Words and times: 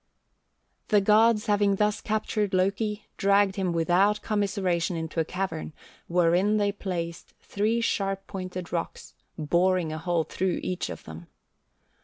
"The 0.87 0.99
gods 0.99 1.45
having 1.45 1.75
thus 1.75 2.01
captured 2.01 2.55
Loki, 2.55 3.05
dragged 3.17 3.55
him 3.55 3.71
without 3.71 4.23
commiseration 4.23 4.95
into 4.97 5.19
a 5.19 5.23
cavern, 5.25 5.73
wherein 6.07 6.57
they 6.57 6.71
placed 6.71 7.35
three 7.39 7.81
sharp 7.81 8.25
pointed 8.25 8.73
rocks, 8.73 9.13
boring 9.37 9.93
a 9.93 9.99
hole 9.99 10.23
through 10.23 10.59
each 10.63 10.89
of 10.89 11.03
them. 11.03 11.27